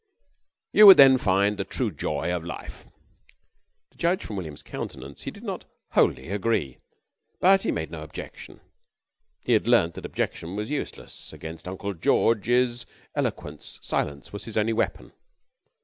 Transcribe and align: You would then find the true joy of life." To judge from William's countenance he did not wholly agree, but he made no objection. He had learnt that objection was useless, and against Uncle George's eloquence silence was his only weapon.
You 0.73 0.87
would 0.87 0.97
then 0.97 1.19
find 1.19 1.57
the 1.59 1.63
true 1.63 1.91
joy 1.91 2.35
of 2.35 2.43
life." 2.43 2.87
To 3.91 3.97
judge 3.99 4.25
from 4.25 4.35
William's 4.35 4.63
countenance 4.63 5.21
he 5.21 5.29
did 5.29 5.43
not 5.43 5.65
wholly 5.91 6.29
agree, 6.29 6.79
but 7.39 7.61
he 7.61 7.71
made 7.71 7.91
no 7.91 8.01
objection. 8.01 8.61
He 9.43 9.53
had 9.53 9.67
learnt 9.67 9.93
that 9.93 10.05
objection 10.07 10.55
was 10.55 10.71
useless, 10.71 11.31
and 11.31 11.39
against 11.39 11.67
Uncle 11.67 11.93
George's 11.93 12.87
eloquence 13.13 13.77
silence 13.83 14.33
was 14.33 14.45
his 14.45 14.57
only 14.57 14.73
weapon. 14.73 15.13